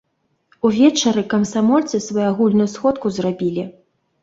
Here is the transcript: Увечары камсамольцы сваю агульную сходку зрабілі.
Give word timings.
Увечары 0.69 1.21
камсамольцы 1.35 2.01
сваю 2.07 2.25
агульную 2.33 2.69
сходку 2.75 3.15
зрабілі. 3.21 3.71